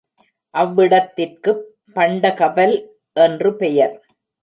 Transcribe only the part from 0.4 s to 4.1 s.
அவ்விடத்திற்குப் பண்டகபல் என்று பெயர்.